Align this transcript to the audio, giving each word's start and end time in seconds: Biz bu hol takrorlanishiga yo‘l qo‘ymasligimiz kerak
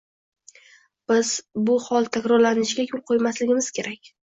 Biz 1.11 1.33
bu 1.67 1.77
hol 1.89 2.11
takrorlanishiga 2.17 2.89
yo‘l 2.89 3.07
qo‘ymasligimiz 3.13 3.71
kerak 3.79 4.15